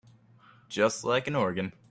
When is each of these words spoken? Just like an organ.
Just 0.67 1.03
like 1.03 1.27
an 1.27 1.35
organ. 1.35 1.73